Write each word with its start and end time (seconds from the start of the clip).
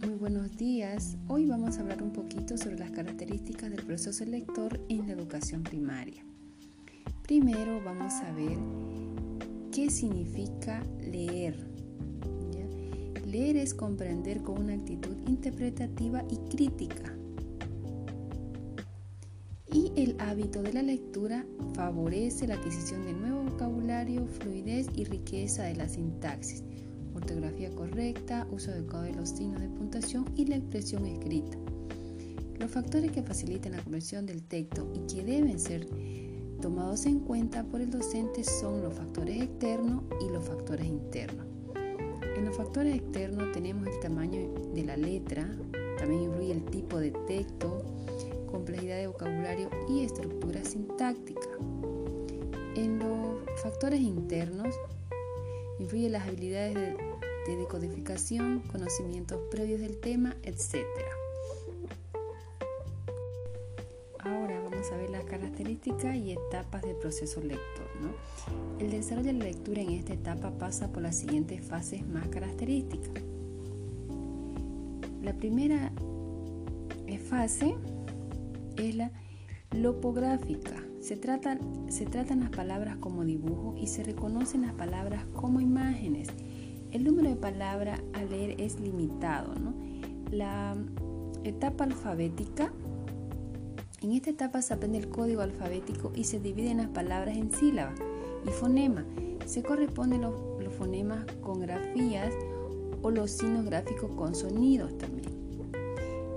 Muy 0.00 0.14
buenos 0.14 0.56
días. 0.56 1.16
Hoy 1.26 1.46
vamos 1.46 1.76
a 1.76 1.80
hablar 1.80 2.04
un 2.04 2.12
poquito 2.12 2.56
sobre 2.56 2.78
las 2.78 2.92
características 2.92 3.68
del 3.68 3.84
proceso 3.84 4.24
lector 4.24 4.80
en 4.88 5.08
la 5.08 5.14
educación 5.14 5.64
primaria. 5.64 6.24
Primero 7.24 7.82
vamos 7.84 8.12
a 8.12 8.30
ver 8.32 8.56
qué 9.72 9.90
significa 9.90 10.84
leer. 11.00 11.66
Leer 13.26 13.56
es 13.56 13.74
comprender 13.74 14.40
con 14.42 14.62
una 14.62 14.74
actitud 14.74 15.16
interpretativa 15.26 16.22
y 16.30 16.36
crítica. 16.48 17.12
Y 19.72 19.90
el 19.96 20.14
hábito 20.20 20.62
de 20.62 20.74
la 20.74 20.82
lectura 20.82 21.44
favorece 21.74 22.46
la 22.46 22.54
adquisición 22.54 23.04
de 23.04 23.14
nuevo 23.14 23.42
vocabulario, 23.42 24.28
fluidez 24.28 24.86
y 24.94 25.04
riqueza 25.04 25.64
de 25.64 25.74
la 25.74 25.88
sintaxis 25.88 26.62
ortografía 27.18 27.70
correcta, 27.74 28.46
uso 28.50 28.70
adecuado 28.70 29.04
de 29.04 29.12
los 29.12 29.28
signos 29.30 29.60
de 29.60 29.68
puntuación 29.68 30.24
y 30.34 30.46
la 30.46 30.56
expresión 30.56 31.06
escrita. 31.06 31.56
Los 32.58 32.70
factores 32.70 33.12
que 33.12 33.22
facilitan 33.22 33.72
la 33.72 33.82
conversión 33.82 34.26
del 34.26 34.42
texto 34.42 34.90
y 34.94 35.06
que 35.12 35.22
deben 35.22 35.60
ser 35.60 35.86
tomados 36.60 37.06
en 37.06 37.20
cuenta 37.20 37.62
por 37.64 37.80
el 37.80 37.90
docente 37.90 38.42
son 38.42 38.82
los 38.82 38.94
factores 38.94 39.42
externos 39.42 40.02
y 40.20 40.32
los 40.32 40.44
factores 40.44 40.86
internos. 40.86 41.46
En 42.36 42.44
los 42.44 42.56
factores 42.56 42.96
externos 42.96 43.52
tenemos 43.52 43.86
el 43.86 44.00
tamaño 44.00 44.52
de 44.74 44.84
la 44.84 44.96
letra, 44.96 45.56
también 45.98 46.22
influye 46.22 46.52
el 46.52 46.64
tipo 46.64 46.98
de 46.98 47.10
texto, 47.26 47.84
complejidad 48.50 48.96
de 48.96 49.06
vocabulario 49.06 49.70
y 49.88 50.04
estructura 50.04 50.64
sintáctica. 50.64 51.48
En 52.74 52.98
los 52.98 53.38
factores 53.62 54.00
internos 54.00 54.74
influyen 55.78 56.12
las 56.12 56.26
habilidades 56.26 56.74
de, 56.74 57.07
de 57.48 57.56
decodificación, 57.56 58.60
conocimientos 58.70 59.40
previos 59.50 59.80
del 59.80 59.98
tema, 59.98 60.36
etc. 60.42 60.84
a 64.92 64.96
ver 64.96 65.10
las 65.10 65.24
características 65.24 66.16
y 66.16 66.32
etapas 66.32 66.82
del 66.82 66.96
proceso 66.96 67.40
lector. 67.40 67.86
El 68.78 68.90
desarrollo 68.90 69.26
de 69.26 69.32
la 69.34 69.44
lectura 69.44 69.82
en 69.82 69.90
esta 69.90 70.14
etapa 70.14 70.50
pasa 70.52 70.88
por 70.92 71.02
las 71.02 71.16
siguientes 71.16 71.64
fases 71.64 72.06
más 72.06 72.28
características. 72.28 73.22
La 75.22 75.32
primera 75.34 75.92
fase 77.28 77.74
es 78.76 78.94
la 78.94 79.10
lopográfica. 79.72 80.82
Se, 81.00 81.16
trata, 81.16 81.58
se 81.88 82.06
tratan 82.06 82.40
las 82.40 82.50
palabras 82.50 82.96
como 82.98 83.24
dibujo 83.24 83.74
y 83.76 83.88
se 83.88 84.04
reconocen 84.04 84.62
las 84.62 84.74
palabras 84.74 85.24
como 85.34 85.60
imágenes. 85.60 86.28
El 86.92 87.04
número 87.04 87.28
de 87.28 87.36
palabras 87.36 88.00
a 88.14 88.24
leer 88.24 88.60
es 88.60 88.80
limitado. 88.80 89.54
La 90.30 90.74
etapa 91.44 91.84
alfabética 91.84 92.72
en 94.00 94.12
esta 94.12 94.30
etapa 94.30 94.62
se 94.62 94.74
aprende 94.74 94.98
el 94.98 95.08
código 95.08 95.40
alfabético 95.40 96.12
y 96.14 96.22
se 96.22 96.38
dividen 96.38 96.76
las 96.76 96.86
palabras 96.88 97.36
en 97.36 97.52
sílabas 97.52 97.98
y 98.46 98.50
fonema. 98.50 99.04
Se 99.44 99.62
corresponden 99.62 100.22
los, 100.22 100.34
fonemas 100.78 101.24
con 101.40 101.60
grafías 101.60 102.32
o 103.02 103.10
los 103.10 103.30
signos 103.30 103.64
gráficos 103.64 104.10
con 104.14 104.34
sonidos 104.34 104.96
también. 104.98 105.37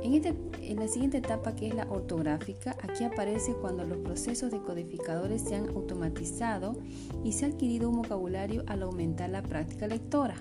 En, 0.04 0.14
este, 0.16 0.34
en 0.62 0.80
la 0.80 0.88
siguiente 0.88 1.18
etapa, 1.18 1.56
que 1.56 1.68
es 1.68 1.76
la 1.76 1.86
ortográfica, 1.90 2.76
aquí 2.82 3.04
aparece 3.04 3.54
cuando 3.54 3.86
los 3.86 4.00
procesos 4.00 4.52
decodificadores 4.52 5.44
se 5.44 5.56
han 5.56 5.70
automatizado 5.70 6.76
y 7.24 7.34
se 7.34 7.46
ha 7.46 7.50
adquirido 7.50 7.90
un 7.90 7.98
vocabulario 7.98 8.64
al 8.68 8.82
aumentar 8.82 9.30
la 9.30 9.44
práctica 9.44 9.88
lectora. 9.88 10.36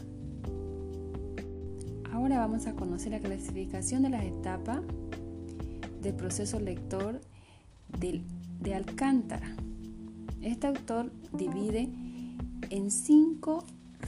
Ahora 2.12 2.38
vamos 2.38 2.66
a 2.66 2.75
conocer 2.75 3.12
la 3.12 3.20
clasificación 3.20 4.03
de 4.03 4.11
las 4.11 4.25
etapas 4.25 4.81
del 6.00 6.15
proceso 6.15 6.59
lector 6.59 7.20
de, 7.99 8.75
Alcántara. 8.75 9.56
Este 10.43 10.66
autor 10.66 11.12
divide 11.32 11.88
en 12.70 12.91
cinco 12.91 13.65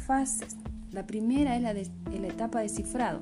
fases. 0.06 0.56
La 0.92 1.06
primera 1.06 1.56
es 1.56 1.62
la, 1.62 1.74
de, 1.74 1.88
la 2.20 2.28
etapa 2.28 2.60
de 2.60 2.68
cifrado. 2.68 3.20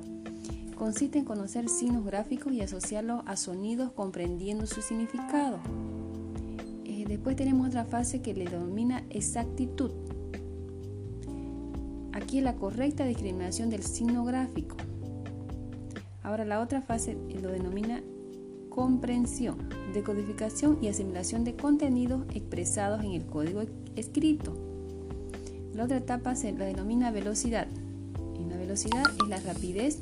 Consiste 0.81 1.19
en 1.19 1.25
conocer 1.25 1.69
signos 1.69 2.03
gráficos 2.03 2.51
y 2.53 2.61
asociarlos 2.61 3.21
a 3.27 3.35
sonidos 3.35 3.91
comprendiendo 3.91 4.65
su 4.65 4.81
significado. 4.81 5.59
Eh, 6.85 7.05
después 7.07 7.35
tenemos 7.35 7.67
otra 7.67 7.85
fase 7.85 8.23
que 8.23 8.33
le 8.33 8.45
denomina 8.45 9.03
exactitud. 9.11 9.91
Aquí 12.13 12.39
es 12.39 12.43
la 12.43 12.55
correcta 12.55 13.05
discriminación 13.05 13.69
del 13.69 13.83
signo 13.83 14.25
gráfico. 14.25 14.75
Ahora 16.23 16.45
la 16.45 16.59
otra 16.59 16.81
fase 16.81 17.15
lo 17.39 17.49
denomina 17.49 18.01
comprensión, 18.69 19.69
decodificación 19.93 20.79
y 20.81 20.87
asimilación 20.87 21.43
de 21.43 21.55
contenidos 21.55 22.25
expresados 22.33 23.03
en 23.03 23.11
el 23.11 23.27
código 23.27 23.61
escrito. 23.95 24.57
La 25.75 25.83
otra 25.83 25.97
etapa 25.97 26.33
se 26.33 26.51
la 26.53 26.65
denomina 26.65 27.11
velocidad. 27.11 27.67
En 28.35 28.49
la 28.49 28.57
velocidad 28.57 29.03
es 29.21 29.29
la 29.29 29.39
rapidez 29.41 29.99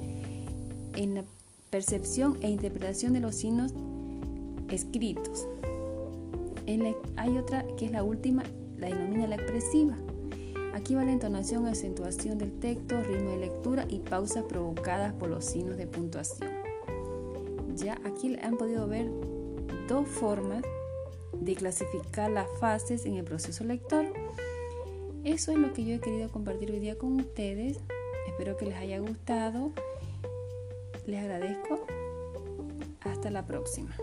en 0.99 1.15
la 1.15 1.23
percepción 1.69 2.37
e 2.41 2.49
interpretación 2.49 3.13
de 3.13 3.21
los 3.21 3.35
signos 3.35 3.73
escritos. 4.69 5.47
hay 7.15 7.37
otra 7.37 7.65
que 7.77 7.85
es 7.85 7.91
la 7.91 8.03
última, 8.03 8.43
la 8.77 8.87
denomina 8.87 9.25
la 9.25 9.35
expresiva. 9.35 9.95
Aquí 10.73 10.95
va 10.95 11.03
la 11.03 11.13
entonación, 11.13 11.65
acentuación 11.67 12.37
del 12.37 12.51
texto, 12.59 13.01
ritmo 13.01 13.31
de 13.31 13.37
lectura 13.37 13.85
y 13.89 13.99
pausas 13.99 14.43
provocadas 14.43 15.13
por 15.13 15.29
los 15.29 15.45
signos 15.45 15.77
de 15.77 15.87
puntuación. 15.87 16.49
Ya 17.75 17.97
aquí 18.03 18.37
han 18.41 18.57
podido 18.57 18.87
ver 18.87 19.09
dos 19.87 20.07
formas 20.07 20.63
de 21.33 21.55
clasificar 21.55 22.29
las 22.29 22.47
fases 22.59 23.05
en 23.05 23.15
el 23.15 23.23
proceso 23.23 23.63
lector. 23.63 24.05
Eso 25.23 25.51
es 25.53 25.57
lo 25.57 25.71
que 25.73 25.85
yo 25.85 25.95
he 25.95 25.99
querido 25.99 26.29
compartir 26.29 26.71
hoy 26.71 26.79
día 26.79 26.97
con 26.97 27.15
ustedes. 27.15 27.77
Espero 28.27 28.57
que 28.57 28.65
les 28.65 28.75
haya 28.75 28.99
gustado. 28.99 29.71
Les 31.09 31.21
agradezco. 31.21 31.87
Hasta 33.01 33.31
la 33.31 33.43
próxima. 33.43 33.95